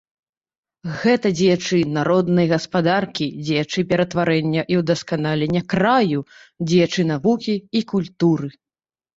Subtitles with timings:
[1.01, 6.19] Гэта дзеячы народнай гаспадаркі, дзеячы ператварэння і ўдасканалення краю,
[6.67, 8.51] дзеячы навукі і культуры.